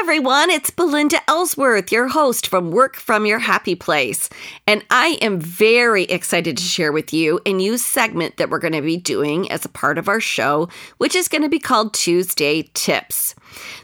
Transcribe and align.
Everyone. 0.00 0.48
It's 0.48 0.70
Belinda 0.70 1.20
Ellsworth, 1.28 1.92
your 1.92 2.08
host 2.08 2.46
from 2.46 2.70
Work 2.70 2.96
From 2.96 3.26
Your 3.26 3.38
Happy 3.38 3.74
Place. 3.74 4.30
And 4.66 4.82
I 4.90 5.18
am 5.20 5.38
very 5.38 6.04
excited 6.04 6.56
to 6.56 6.62
share 6.62 6.90
with 6.90 7.12
you 7.12 7.38
a 7.44 7.52
new 7.52 7.76
segment 7.76 8.38
that 8.38 8.48
we're 8.48 8.60
going 8.60 8.72
to 8.72 8.80
be 8.80 8.96
doing 8.96 9.52
as 9.52 9.66
a 9.66 9.68
part 9.68 9.98
of 9.98 10.08
our 10.08 10.18
show, 10.18 10.70
which 10.96 11.14
is 11.14 11.28
going 11.28 11.42
to 11.42 11.50
be 11.50 11.58
called 11.58 11.92
Tuesday 11.92 12.70
Tips. 12.72 13.34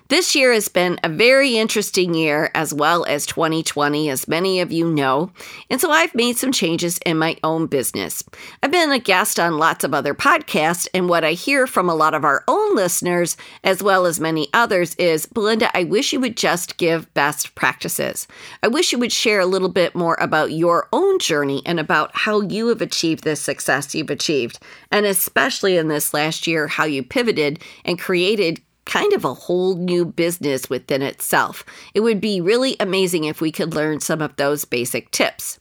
This 0.09 0.37
year 0.37 0.53
has 0.53 0.69
been 0.69 1.01
a 1.03 1.09
very 1.09 1.57
interesting 1.57 2.15
year, 2.15 2.53
as 2.55 2.73
well 2.73 3.05
as 3.07 3.27
2020, 3.27 4.09
as 4.09 4.29
many 4.29 4.61
of 4.61 4.71
you 4.71 4.89
know. 4.89 5.33
And 5.69 5.81
so 5.81 5.91
I've 5.91 6.15
made 6.15 6.37
some 6.37 6.53
changes 6.53 6.99
in 7.05 7.19
my 7.19 7.37
own 7.43 7.67
business. 7.67 8.23
I've 8.63 8.71
been 8.71 8.93
a 8.93 9.01
guest 9.01 9.41
on 9.41 9.59
lots 9.59 9.83
of 9.83 9.93
other 9.93 10.15
podcasts, 10.15 10.87
and 10.95 11.09
what 11.09 11.25
I 11.25 11.33
hear 11.33 11.67
from 11.67 11.89
a 11.89 11.95
lot 11.95 12.15
of 12.15 12.25
our 12.25 12.45
own 12.47 12.77
listeners, 12.77 13.37
as 13.65 13.83
well 13.83 14.07
as 14.07 14.21
many 14.21 14.49
others, 14.55 14.95
is 14.95 15.27
Belinda, 15.27 15.77
I 15.77 15.83
wish 15.83 16.13
you 16.13 16.21
would 16.21 16.37
just 16.37 16.77
give 16.77 17.13
best 17.15 17.57
practices. 17.57 18.29
I 18.63 18.69
wish 18.69 18.93
you 18.93 19.01
would 19.01 19.13
share 19.13 19.41
a 19.41 19.47
little 19.47 19.69
bit 19.69 19.97
more 19.97 20.17
about 20.21 20.53
your 20.53 20.89
own 20.93 21.19
journey 21.19 21.63
and 21.67 21.81
about 21.81 22.13
how 22.15 22.43
you 22.43 22.69
have 22.69 22.81
achieved 22.81 23.25
this 23.25 23.41
success 23.41 23.93
you've 23.93 24.11
achieved, 24.11 24.61
and 24.93 25.05
especially 25.05 25.77
in 25.77 25.89
this 25.89 26.15
last 26.15 26.47
year, 26.47 26.69
how 26.69 26.85
you 26.85 27.03
pivoted 27.03 27.61
and 27.85 27.99
created 27.99 28.61
kind 28.87 29.13
of 29.13 29.25
a 29.25 29.35
whole 29.35 29.77
new 29.77 30.05
business 30.05 30.71
within 30.71 31.03
itself. 31.03 31.65
It 31.93 32.01
would 32.01 32.21
be 32.21 32.41
really 32.41 32.77
amazing 32.81 33.25
if 33.25 33.41
we 33.41 33.53
could 33.53 33.75
learn 33.75 34.01
some 34.01 34.23
of 34.23 34.37
those 34.37 34.65
basic 34.65 35.11
tips. 35.11 35.61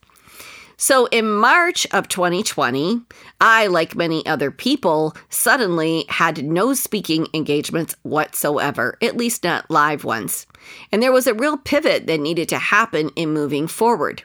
So, 0.77 1.05
in 1.05 1.31
March 1.31 1.87
of 1.93 2.09
2020, 2.09 3.01
I, 3.39 3.67
like 3.67 3.95
many 3.95 4.25
other 4.25 4.51
people, 4.51 5.15
suddenly 5.29 6.05
had 6.09 6.43
no 6.43 6.73
speaking 6.73 7.27
engagements 7.33 7.95
whatsoever, 8.03 8.97
at 9.01 9.15
least 9.15 9.45
not 9.45 9.71
live 9.71 10.03
ones. 10.03 10.45
And 10.91 11.01
there 11.01 11.13
was 11.13 11.27
a 11.27 11.33
real 11.33 11.57
pivot 11.57 12.07
that 12.07 12.19
needed 12.19 12.49
to 12.49 12.57
happen 12.57 13.09
in 13.15 13.31
moving 13.31 13.67
forward. 13.67 14.23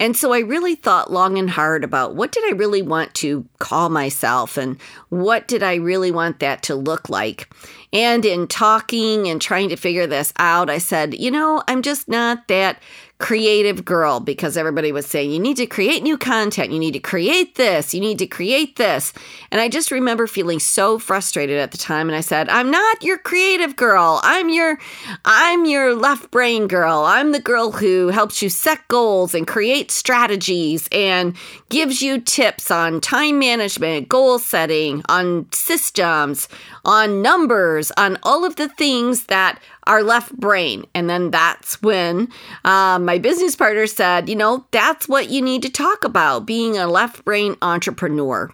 And 0.00 0.16
so 0.16 0.32
I 0.32 0.40
really 0.40 0.74
thought 0.74 1.12
long 1.12 1.38
and 1.38 1.48
hard 1.48 1.84
about 1.84 2.16
what 2.16 2.32
did 2.32 2.44
I 2.44 2.56
really 2.56 2.82
want 2.82 3.14
to 3.16 3.46
call 3.58 3.88
myself 3.90 4.56
and 4.56 4.80
what 5.08 5.46
did 5.46 5.62
I 5.62 5.74
really 5.74 6.10
want 6.10 6.40
that 6.40 6.62
to 6.64 6.74
look 6.74 7.08
like. 7.08 7.54
And 7.94 8.24
in 8.24 8.48
talking 8.48 9.28
and 9.28 9.40
trying 9.40 9.68
to 9.68 9.76
figure 9.76 10.06
this 10.08 10.32
out, 10.36 10.68
I 10.68 10.78
said, 10.78 11.14
you 11.14 11.30
know, 11.30 11.62
I'm 11.68 11.80
just 11.80 12.08
not 12.08 12.48
that 12.48 12.82
creative 13.18 13.84
girl 13.84 14.18
because 14.18 14.56
everybody 14.56 14.90
was 14.90 15.06
saying, 15.06 15.30
you 15.30 15.38
need 15.38 15.56
to 15.56 15.66
create 15.66 16.02
new 16.02 16.18
content. 16.18 16.72
You 16.72 16.80
need 16.80 16.92
to 16.92 16.98
create 16.98 17.54
this. 17.54 17.94
You 17.94 18.00
need 18.00 18.18
to 18.18 18.26
create 18.26 18.76
this. 18.76 19.12
And 19.52 19.60
I 19.60 19.68
just 19.68 19.92
remember 19.92 20.26
feeling 20.26 20.58
so 20.58 20.98
frustrated 20.98 21.58
at 21.58 21.70
the 21.70 21.78
time. 21.78 22.08
And 22.08 22.16
I 22.16 22.20
said, 22.20 22.48
I'm 22.48 22.70
not 22.70 23.02
your 23.02 23.16
creative 23.16 23.76
girl. 23.76 24.20
I'm 24.24 24.48
your, 24.48 24.78
I'm 25.24 25.64
your 25.64 25.94
left 25.94 26.32
brain 26.32 26.66
girl. 26.66 27.04
I'm 27.04 27.32
the 27.32 27.40
girl 27.40 27.70
who 27.70 28.08
helps 28.08 28.42
you 28.42 28.50
set 28.50 28.86
goals 28.88 29.34
and 29.34 29.46
create 29.46 29.90
strategies 29.92 30.88
and 30.90 31.36
gives 31.68 32.02
you 32.02 32.20
tips 32.20 32.70
on 32.70 33.00
time 33.00 33.38
management, 33.38 34.08
goal 34.08 34.40
setting, 34.40 35.02
on 35.08 35.46
systems, 35.52 36.48
on 36.84 37.22
numbers, 37.22 37.83
on 37.92 38.18
all 38.22 38.44
of 38.44 38.56
the 38.56 38.68
things 38.68 39.26
that 39.26 39.60
our 39.86 40.02
left 40.02 40.34
brain. 40.36 40.84
And 40.94 41.08
then 41.08 41.30
that's 41.30 41.80
when 41.82 42.28
um, 42.64 43.04
my 43.04 43.18
business 43.18 43.56
partner 43.56 43.86
said, 43.86 44.28
you 44.28 44.36
know, 44.36 44.66
that's 44.70 45.08
what 45.08 45.30
you 45.30 45.42
need 45.42 45.62
to 45.62 45.70
talk 45.70 46.04
about 46.04 46.46
being 46.46 46.76
a 46.76 46.86
left 46.86 47.24
brain 47.24 47.56
entrepreneur. 47.62 48.50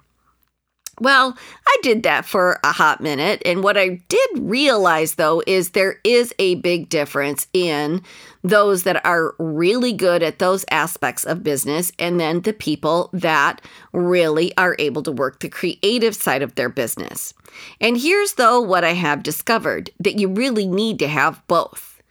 Well, 1.01 1.35
I 1.67 1.77
did 1.83 2.03
that 2.03 2.27
for 2.27 2.61
a 2.63 2.73
hot 2.73 3.01
minute. 3.01 3.41
And 3.47 3.65
what 3.65 3.79
I 3.79 4.03
did 4.09 4.31
realize, 4.35 5.15
though, 5.15 5.43
is 5.47 5.71
there 5.71 5.99
is 6.05 6.35
a 6.39 6.57
big 6.57 6.91
difference 6.91 7.47
in 7.55 8.03
those 8.43 8.83
that 8.83 9.05
are 9.05 9.35
really 9.39 9.95
good 9.95 10.23
at 10.23 10.39
those 10.39 10.67
aspects 10.71 11.25
of 11.25 11.43
business 11.43 11.91
and 11.99 12.21
then 12.21 12.43
the 12.43 12.53
people 12.53 13.09
that 13.15 13.63
really 13.95 14.55
are 14.59 14.77
able 14.79 15.03
to 15.05 15.13
work 15.13 15.41
the 15.41 15.49
creative 15.49 16.15
side 16.15 16.43
of 16.43 16.55
their 16.55 16.69
business. 16.69 17.33
And 17.81 17.97
here's, 17.97 18.35
though, 18.35 18.61
what 18.61 18.85
I 18.85 18.93
have 18.93 19.23
discovered 19.23 19.91
that 20.01 20.19
you 20.19 20.29
really 20.29 20.67
need 20.67 20.99
to 20.99 21.09
have 21.09 21.43
both. 21.47 22.03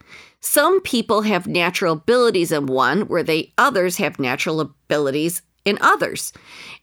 Some 0.42 0.82
people 0.82 1.22
have 1.24 1.46
natural 1.48 1.94
abilities 1.94 2.52
in 2.52 2.66
one 2.66 3.02
where 3.02 3.24
they 3.24 3.54
others 3.58 3.98
have 3.98 4.20
natural 4.20 4.62
abilities 4.62 5.42
in 5.66 5.78
others. 5.82 6.34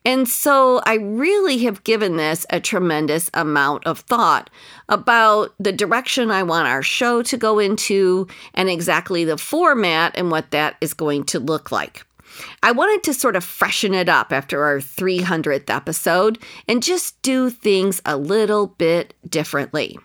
And 0.05 0.29
so 0.29 0.81
I 0.85 0.95
really 0.95 1.59
have 1.65 1.85
given 1.85 2.17
this 2.17 2.47
a 2.51 2.61
tremendous 2.61 3.31
amount 3.35 3.87
of 3.87 4.01
thought 4.01 4.51
about 4.89 5.55
the 5.59 5.73
direction 5.73 6.31
I 6.31 6.43
want 6.43 6.69
our 6.69 6.83
show 6.83 7.23
to 7.23 7.37
go 7.37 7.59
into 7.59 8.29
and 8.55 8.69
exactly 8.69 9.25
the 9.25 9.39
format 9.39 10.17
and 10.17 10.31
what 10.31 10.51
that 10.53 10.77
is 10.81 10.95
going 10.95 11.25
to 11.25 11.41
look 11.41 11.73
like. 11.73 12.07
I 12.63 12.73
wanted 12.73 13.03
to 13.05 13.15
sort 13.15 13.37
of 13.37 13.45
freshen 13.45 13.95
it 13.95 14.09
up 14.09 14.33
after 14.33 14.65
our 14.65 14.79
300th 14.79 15.71
episode 15.71 16.39
and 16.69 16.83
just 16.83 17.21
do 17.23 17.51
things 17.51 18.03
a 18.05 18.17
little 18.17 18.67
bit 18.67 19.15
differently. 19.29 19.99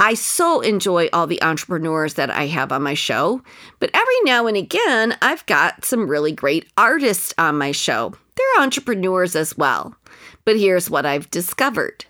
I 0.00 0.14
so 0.14 0.60
enjoy 0.60 1.08
all 1.12 1.26
the 1.26 1.42
entrepreneurs 1.42 2.14
that 2.14 2.30
I 2.30 2.46
have 2.48 2.72
on 2.72 2.82
my 2.82 2.94
show, 2.94 3.42
but 3.78 3.90
every 3.94 4.20
now 4.24 4.46
and 4.46 4.56
again, 4.56 5.16
I've 5.22 5.46
got 5.46 5.84
some 5.84 6.08
really 6.08 6.32
great 6.32 6.66
artists 6.76 7.32
on 7.38 7.58
my 7.58 7.72
show. 7.72 8.12
They're 8.34 8.62
entrepreneurs 8.62 9.36
as 9.36 9.56
well. 9.56 9.94
But 10.44 10.58
here's 10.58 10.90
what 10.90 11.06
I've 11.06 11.30
discovered 11.30 12.04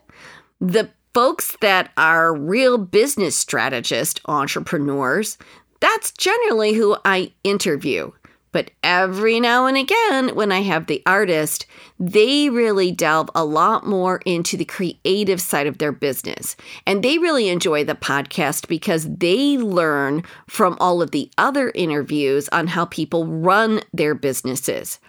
the 0.61 0.89
folks 1.13 1.57
that 1.61 1.93
are 1.97 2.35
real 2.35 2.79
business 2.79 3.37
strategist 3.37 4.21
entrepreneurs, 4.27 5.39
that's 5.81 6.11
generally 6.13 6.73
who 6.73 6.97
I 7.05 7.33
interview. 7.45 8.11
But 8.55 8.71
every 8.85 9.41
now 9.41 9.67
and 9.67 9.77
again, 9.77 10.37
when 10.37 10.53
I 10.53 10.61
have 10.61 10.87
the 10.87 11.03
artist, 11.07 11.67
they 11.99 12.49
really 12.49 12.93
delve 12.93 13.29
a 13.35 13.45
lot 13.45 13.85
more 13.85 14.21
into 14.25 14.57
the 14.57 14.65
creative 14.65 15.41
side 15.41 15.67
of 15.67 15.79
their 15.79 15.91
business. 15.91 16.55
And 16.87 17.03
they 17.03 17.19
really 17.19 17.49
enjoy 17.49 17.83
the 17.83 17.97
podcast 17.97 18.69
because 18.69 19.09
they 19.09 19.59
learn 19.59 20.23
from 20.47 20.77
all 20.79 21.03
of 21.03 21.11
the 21.11 21.29
other 21.37 21.73
interviews 21.75 22.49
on 22.51 22.69
how 22.69 22.85
people 22.85 23.27
run 23.27 23.81
their 23.93 24.15
businesses. 24.15 25.01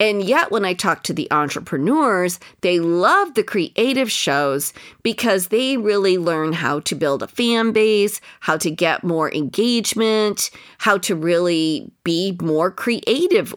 And 0.00 0.24
yet, 0.24 0.50
when 0.50 0.64
I 0.64 0.74
talk 0.74 1.04
to 1.04 1.12
the 1.12 1.30
entrepreneurs, 1.30 2.40
they 2.62 2.80
love 2.80 3.34
the 3.34 3.44
creative 3.44 4.10
shows 4.10 4.72
because 5.04 5.48
they 5.48 5.76
really 5.76 6.18
learn 6.18 6.52
how 6.52 6.80
to 6.80 6.96
build 6.96 7.22
a 7.22 7.28
fan 7.28 7.70
base, 7.70 8.20
how 8.40 8.56
to 8.56 8.72
get 8.72 9.04
more 9.04 9.32
engagement, 9.32 10.50
how 10.78 10.98
to 10.98 11.14
really 11.14 11.92
be 12.02 12.36
more 12.40 12.72
creative 12.72 12.87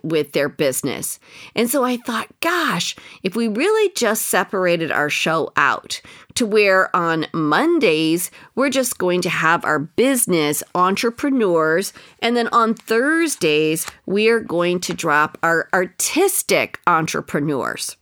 with 0.03 0.33
their 0.33 0.49
business. 0.49 1.19
And 1.55 1.69
so 1.69 1.83
I 1.83 1.97
thought, 1.97 2.27
gosh, 2.41 2.95
if 3.23 3.35
we 3.35 3.47
really 3.47 3.91
just 3.95 4.27
separated 4.27 4.91
our 4.91 5.09
show 5.09 5.51
out 5.55 6.01
to 6.35 6.45
where 6.45 6.93
on 6.95 7.27
Mondays, 7.33 8.31
we're 8.55 8.69
just 8.69 8.97
going 8.97 9.21
to 9.21 9.29
have 9.29 9.63
our 9.65 9.79
business 9.79 10.63
entrepreneurs. 10.75 11.93
And 12.19 12.35
then 12.35 12.47
on 12.49 12.73
Thursdays, 12.73 13.85
we 14.05 14.29
are 14.29 14.39
going 14.39 14.79
to 14.81 14.93
drop 14.93 15.37
our 15.43 15.69
artistic 15.73 16.79
entrepreneurs. 16.87 17.95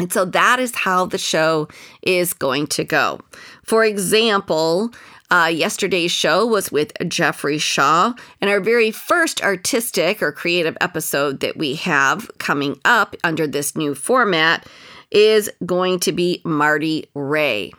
And 0.00 0.12
so 0.12 0.24
that 0.26 0.60
is 0.60 0.74
how 0.74 1.06
the 1.06 1.18
show 1.18 1.68
is 2.02 2.32
going 2.32 2.68
to 2.68 2.84
go. 2.84 3.20
For 3.64 3.84
example, 3.84 4.92
uh, 5.30 5.50
yesterday's 5.52 6.10
show 6.10 6.46
was 6.46 6.72
with 6.72 6.92
Jeffrey 7.06 7.58
Shaw, 7.58 8.14
and 8.40 8.50
our 8.50 8.60
very 8.60 8.90
first 8.90 9.42
artistic 9.42 10.22
or 10.22 10.32
creative 10.32 10.76
episode 10.80 11.40
that 11.40 11.56
we 11.56 11.74
have 11.76 12.30
coming 12.38 12.80
up 12.84 13.14
under 13.24 13.46
this 13.46 13.76
new 13.76 13.94
format 13.94 14.66
is 15.10 15.50
going 15.64 16.00
to 16.00 16.12
be 16.12 16.40
Marty 16.44 17.08
Ray. 17.14 17.72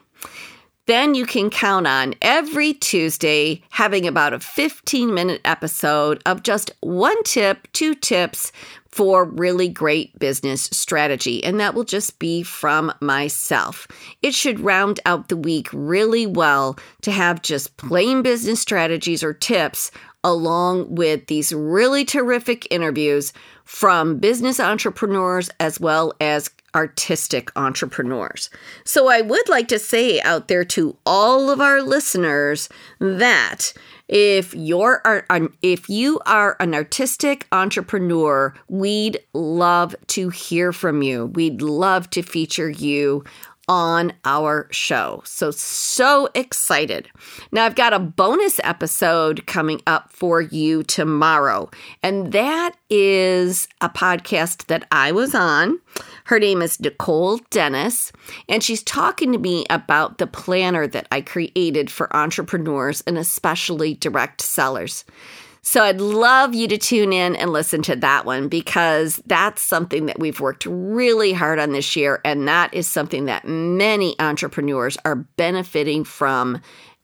Then 0.90 1.14
you 1.14 1.28
can 1.28 1.52
count 1.52 1.86
on 1.86 2.16
every 2.20 2.74
Tuesday 2.74 3.62
having 3.70 4.08
about 4.08 4.34
a 4.34 4.40
15 4.40 5.14
minute 5.14 5.40
episode 5.46 6.20
of 6.26 6.42
just 6.42 6.72
one 6.80 7.22
tip, 7.22 7.68
two 7.74 7.94
tips 7.94 8.52
for 8.92 9.26
really 9.26 9.70
great 9.70 10.18
business 10.20 10.64
strategy. 10.72 11.44
And 11.44 11.60
that 11.60 11.76
will 11.76 11.84
just 11.84 12.20
be 12.20 12.44
from 12.44 12.92
myself. 13.00 13.88
It 14.22 14.34
should 14.34 14.60
round 14.60 15.00
out 15.06 15.30
the 15.30 15.38
week 15.38 15.70
really 15.72 16.26
well 16.26 16.78
to 17.02 17.12
have 17.12 17.42
just 17.42 17.78
plain 17.78 18.22
business 18.22 18.60
strategies 18.60 19.24
or 19.24 19.34
tips 19.34 19.92
along 20.24 20.94
with 20.94 21.28
these 21.28 21.54
really 21.54 22.04
terrific 22.04 22.68
interviews 22.72 23.34
from 23.64 24.18
business 24.18 24.60
entrepreneurs 24.60 25.50
as 25.60 25.80
well 25.80 26.14
as 26.20 26.50
artistic 26.76 27.52
entrepreneurs. 27.56 28.50
So 28.84 29.10
I 29.10 29.22
would 29.22 29.48
like 29.50 29.68
to 29.70 29.80
say 29.80 30.22
out 30.22 30.48
there 30.48 30.66
to 30.66 30.98
all 31.06 31.50
of 31.50 31.62
our 31.62 31.82
listeners 31.82 32.70
that 33.00 33.74
if 34.08 34.56
you're 34.56 35.26
if 35.62 35.88
you 35.88 36.20
are 36.26 36.58
an 36.60 36.74
artistic 36.74 37.48
entrepreneur, 37.52 38.54
we'd 38.68 39.20
love 39.34 39.96
to 40.08 40.30
hear 40.30 40.74
from 40.74 41.04
you. 41.04 41.28
We'd 41.28 41.62
love 41.62 42.10
to 42.12 42.24
feature 42.24 42.70
you 42.70 43.24
on 43.70 44.12
our 44.26 44.68
show. 44.72 45.22
So, 45.24 45.52
so 45.52 46.28
excited. 46.34 47.08
Now, 47.52 47.66
I've 47.66 47.76
got 47.76 47.94
a 47.94 48.00
bonus 48.00 48.60
episode 48.64 49.46
coming 49.46 49.80
up 49.86 50.12
for 50.12 50.42
you 50.42 50.82
tomorrow, 50.82 51.70
and 52.02 52.32
that 52.34 52.76
is 52.90 53.68
a 53.80 53.88
podcast 53.88 54.66
that 54.66 54.88
I 54.92 55.12
was 55.12 55.36
on. 55.36 55.80
Her 56.26 56.40
name 56.40 56.64
is 56.64 56.80
Nicole 56.80 57.38
Dennis, 57.52 58.12
and 58.50 58.64
she's 58.64 58.82
talking 58.82 59.32
to 59.32 59.38
me 59.38 59.66
about 59.70 60.18
the 60.18 60.28
planner 60.28 60.88
that 60.88 61.08
I 61.12 61.22
created 61.22 61.92
for 61.92 62.14
entrepreneurs 62.16 63.02
and 63.06 63.20
especially 63.20 63.94
direct 63.94 64.42
sellers. 64.42 65.06
So 65.62 65.84
I'd 65.84 66.02
love 66.02 66.54
you 66.56 66.68
to 66.70 66.78
tune 66.78 67.14
in 67.14 67.36
and 67.36 67.52
listen 67.52 67.82
to 67.84 67.96
that 67.98 68.26
one 68.26 68.48
because 68.48 69.22
that's 69.26 69.62
something 69.62 70.06
that 70.06 70.20
we've 70.20 70.40
worked 70.40 70.66
really 70.66 71.34
hard 71.34 71.60
on 71.60 71.74
this 71.74 71.96
year. 71.96 72.22
And 72.24 72.48
that 72.48 72.74
is 72.74 72.88
something 72.88 73.26
that 73.26 73.46
many 73.46 74.16
entrepreneurs 74.20 74.98
are 75.06 75.16
benefiting 75.16 76.04
from 76.04 76.62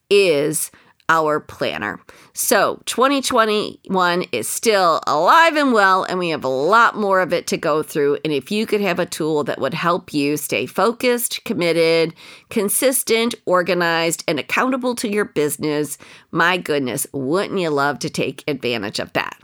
is 0.10 0.72
our 1.10 1.40
planner. 1.40 2.00
So 2.34 2.81
2021 2.86 4.24
is 4.31 4.48
still 4.48 5.02
alive 5.06 5.56
and 5.56 5.72
well, 5.72 6.04
and 6.04 6.18
we 6.19 6.30
have 6.30 6.44
a 6.44 6.50
lot 6.50 6.98
more 6.98 7.22
of 7.22 7.31
it 7.31 7.48
to 7.48 7.57
go 7.57 7.84
through. 7.84 8.18
And 8.25 8.34
if 8.34 8.52
you 8.52 8.66
could 8.66 8.81
have 8.81 9.00
a 9.00 9.06
tool 9.06 9.44
that 9.44 9.60
would 9.60 9.74
help 9.74 10.13
you 10.13 10.38
stay 10.38 10.66
focused, 10.66 11.44
committed, 11.46 12.13
consistent, 12.50 13.36
organized, 13.46 14.24
and 14.28 14.40
accountable 14.40 14.96
to 14.96 15.12
your 15.12 15.25
business, 15.25 15.98
my 16.31 16.57
goodness, 16.57 17.06
wouldn't 17.13 17.60
you 17.60 17.69
love 17.69 18.00
to 18.00 18.10
take 18.10 18.44
advantage 18.48 19.00
of 19.00 19.13
that? 19.13 19.38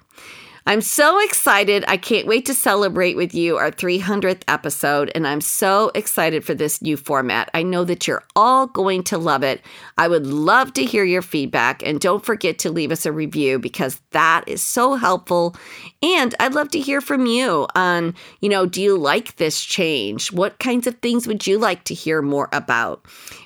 I'm 0.67 0.81
so 0.81 1.19
excited. 1.23 1.83
I 1.87 1.97
can't 1.97 2.27
wait 2.27 2.45
to 2.45 2.53
celebrate 2.53 3.15
with 3.15 3.33
you 3.33 3.57
our 3.57 3.71
300th 3.71 4.43
episode, 4.47 5.11
and 5.15 5.25
I'm 5.27 5.41
so 5.41 5.91
excited 5.95 6.45
for 6.45 6.53
this 6.53 6.83
new 6.83 6.97
format. 6.97 7.49
I 7.55 7.63
know 7.63 7.83
that 7.83 8.07
you're 8.07 8.23
all 8.35 8.67
going 8.67 9.03
to 9.05 9.17
love 9.17 9.41
it. 9.41 9.61
I 9.97 10.07
would 10.07 10.27
love 10.27 10.73
to 10.73 10.85
hear 10.85 11.03
your 11.03 11.23
feedback, 11.23 11.81
and 11.83 11.99
don't 11.99 12.23
forget 12.23 12.59
to 12.59 12.71
leave 12.71 12.91
us 12.91 13.07
a 13.07 13.11
review 13.11 13.57
because 13.57 13.99
that 14.11 14.43
is 14.45 14.61
so 14.61 14.93
helpful. 14.93 15.55
And 16.03 16.35
I'd 16.39 16.53
love 16.53 16.69
to 16.71 16.79
hear 16.79 17.01
from 17.01 17.25
you 17.25 17.67
on, 17.73 18.13
you 18.39 18.49
know, 18.49 18.67
do 18.67 18.83
you 18.83 18.97
like 18.97 19.37
this 19.37 19.63
change? 19.63 20.31
What 20.31 20.59
kinds 20.59 20.85
of 20.85 20.95
things 20.99 21.27
would 21.27 21.47
you 21.47 21.57
like 21.57 21.85
to 21.85 21.95
hear 21.95 22.21
more 22.21 22.49
about? 22.51 23.03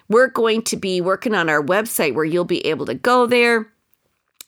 We're 0.10 0.28
going 0.28 0.64
to 0.64 0.76
be 0.76 1.00
working 1.00 1.34
on 1.34 1.50
our 1.50 1.64
website 1.64 2.14
where 2.14 2.26
you'll 2.26 2.44
be 2.44 2.66
able 2.66 2.86
to 2.88 2.94
go 2.94 3.26
there 3.26 3.72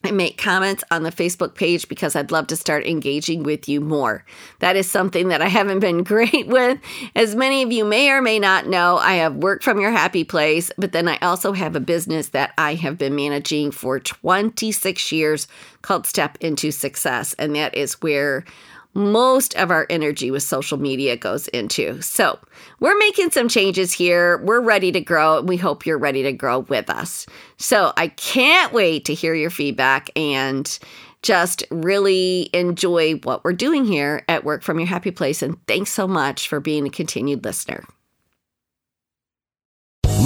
and 0.04 0.16
make 0.16 0.38
comments 0.38 0.84
on 0.92 1.04
the 1.04 1.12
Facebook 1.12 1.56
page 1.56 1.88
because 1.90 2.16
I'd 2.16 2.32
love 2.32 2.48
to 2.48 2.56
start 2.56 2.86
engaging 2.86 3.44
with 3.44 3.68
you 3.68 3.82
more. 3.82 4.24
That 4.60 4.76
is 4.76 4.90
something 4.90 5.30
that 5.30 5.42
I 5.42 5.48
haven't 5.48 5.80
been 5.80 6.04
great 6.04 6.48
with. 6.48 6.80
As 7.16 7.36
many 7.36 7.64
of 7.64 7.72
you 7.72 7.84
may 7.84 8.10
or 8.12 8.22
may 8.22 8.40
not 8.40 8.68
know, 8.68 8.98
I 8.98 9.16
have 9.16 9.36
worked 9.36 9.64
from 9.64 9.80
your 9.80 9.92
happy 9.92 10.24
place, 10.24 10.72
but 10.78 10.92
then 10.92 11.08
I 11.08 11.18
also 11.18 11.52
have 11.54 11.76
a 11.76 11.82
business 11.82 12.30
that 12.30 12.54
I 12.58 12.76
have 12.76 12.98
been 12.98 13.16
managing 13.16 13.72
for 13.72 14.00
26 14.00 15.12
years 15.12 15.48
called 15.82 16.06
Step 16.06 16.38
Into 16.42 16.72
Success. 16.72 17.34
And 17.34 17.56
that 17.56 17.76
is 17.76 18.02
where 18.02 18.46
most 18.98 19.56
of 19.56 19.70
our 19.70 19.86
energy 19.90 20.32
with 20.32 20.42
social 20.42 20.78
media 20.78 21.16
goes 21.16 21.48
into. 21.50 22.02
So, 22.02 22.40
we're 22.80 22.98
making 22.98 23.32
some 23.32 23.48
changes 23.48 23.94
here. 23.94 24.40
We're 24.40 24.60
ready 24.60 24.92
to 24.92 25.00
grow, 25.00 25.38
and 25.38 25.48
we 25.48 25.56
hope 25.56 25.86
you're 25.86 26.00
ready 26.00 26.24
to 26.24 26.34
grow 26.34 26.60
with 26.60 26.90
us. 26.90 27.28
So, 27.58 27.94
I 27.96 28.08
can't 28.08 28.74
wait 28.74 29.06
to 29.06 29.14
hear 29.14 29.36
your 29.36 29.52
feedback 29.52 30.10
and 30.16 30.78
just 31.22 31.64
really 31.70 32.50
enjoy 32.54 33.16
what 33.24 33.44
we're 33.44 33.54
doing 33.54 33.86
here 33.86 34.24
at 34.28 34.44
Work 34.44 34.64
from 34.64 34.80
Your 34.80 34.88
Happy 34.88 35.12
Place. 35.12 35.42
And 35.42 35.64
thanks 35.68 35.92
so 35.92 36.08
much 36.08 36.48
for 36.48 36.60
being 36.60 36.88
a 36.88 36.90
continued 36.90 37.44
listener. 37.44 37.84